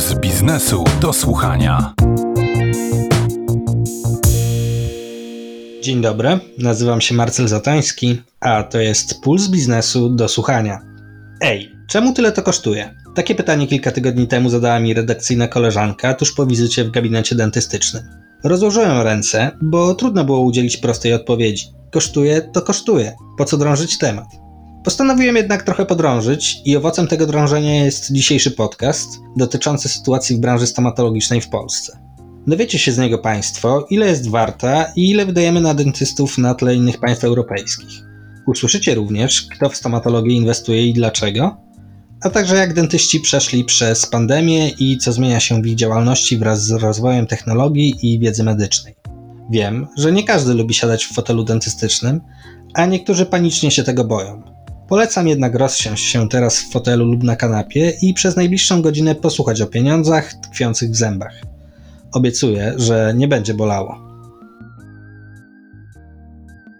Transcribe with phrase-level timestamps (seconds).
[0.00, 1.94] Puls biznesu do słuchania.
[5.82, 10.78] Dzień dobry, nazywam się Marcel Zatoński, a to jest Puls biznesu do słuchania.
[11.40, 12.94] Ej, czemu tyle to kosztuje?
[13.14, 18.02] Takie pytanie kilka tygodni temu zadała mi redakcyjna koleżanka tuż po wizycie w gabinecie dentystycznym.
[18.44, 21.66] Rozłożyłem ręce, bo trudno było udzielić prostej odpowiedzi.
[21.92, 23.16] Kosztuje to kosztuje.
[23.38, 24.26] Po co drążyć temat?
[24.84, 30.66] Postanowiłem jednak trochę podrążyć i owocem tego drążenia jest dzisiejszy podcast dotyczący sytuacji w branży
[30.66, 31.98] stomatologicznej w Polsce.
[32.46, 36.74] Dowiecie się z niego Państwo, ile jest warta i ile wydajemy na dentystów na tle
[36.74, 38.02] innych państw europejskich.
[38.46, 41.56] Usłyszycie również, kto w stomatologię inwestuje i dlaczego,
[42.22, 46.64] a także jak dentyści przeszli przez pandemię i co zmienia się w ich działalności wraz
[46.64, 48.94] z rozwojem technologii i wiedzy medycznej.
[49.50, 52.20] Wiem, że nie każdy lubi siadać w fotelu dentystycznym,
[52.74, 54.59] a niektórzy panicznie się tego boją.
[54.90, 59.60] Polecam jednak rozsiąść się teraz w fotelu lub na kanapie i przez najbliższą godzinę posłuchać
[59.60, 61.32] o pieniądzach tkwiących w zębach.
[62.12, 64.09] Obiecuję, że nie będzie bolało.